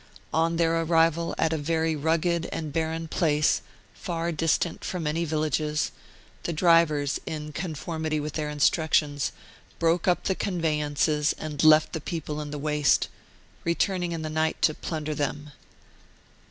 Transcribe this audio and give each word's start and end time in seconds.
On 0.33 0.55
their 0.55 0.81
arrival 0.81 1.35
at 1.37 1.53
a 1.53 1.59
very 1.59 1.95
rugged 1.95 2.47
and 2.51 2.73
barren 2.73 3.07
place, 3.07 3.61
far 3.93 4.31
distant 4.31 4.83
from 4.83 5.05
any^villages, 5.05 5.91
the 6.41 6.51
drivers, 6.51 7.19
in 7.27 7.51
conformity 7.51 8.19
with 8.19 8.33
their 8.33 8.49
instructions, 8.49 9.31
broke 9.77 10.07
Martyred 10.07 10.17
Armenia 10.21 10.23
39 10.23 10.23
up 10.23 10.23
the 10.23 10.33
conveyances 10.43 11.33
and 11.37 11.63
left 11.63 11.93
the 11.93 12.01
people 12.01 12.41
in 12.41 12.49
the 12.49 12.57
waste, 12.57 13.09
returning 13.63 14.11
in 14.11 14.23
the 14.23 14.29
night 14.31 14.59
to 14.63 14.73
plunder 14.73 15.13
them. 15.13 15.51